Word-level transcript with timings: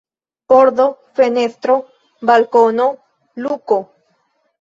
Pordo, 0.51 0.85
fenestro, 1.19 1.75
balkono, 2.29 2.87
luko. 3.45 3.79